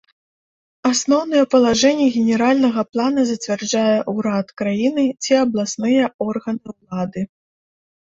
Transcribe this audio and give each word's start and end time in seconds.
Асноўныя 0.91 1.43
палажэнні 1.53 2.07
генеральнага 2.15 2.81
плана 2.95 3.25
зацвярджае 3.31 3.97
ўрад 4.15 4.47
краіны 4.63 5.05
ці 5.27 5.31
абласныя 5.43 6.03
органы 6.29 6.73
ўлады. 6.73 7.21